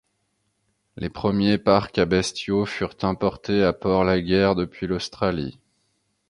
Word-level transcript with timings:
Les 0.97 1.09
premiers 1.11 1.59
parcs 1.59 1.99
à 1.99 2.05
bestiaux 2.05 2.65
furent 2.65 2.95
importés 3.03 3.61
à 3.63 3.71
Port-Laguerre 3.71 4.55
depuis 4.55 4.87
l'Australie. 4.87 5.59